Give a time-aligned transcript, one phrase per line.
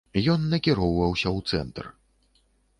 [0.35, 1.85] Ён накіроўваўся ў цэнтр.